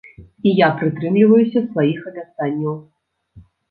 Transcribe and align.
І 0.51 0.53
я 0.59 0.69
прытрымліваюся 0.79 1.65
сваіх 1.69 1.99
абяцанняў. 2.15 2.85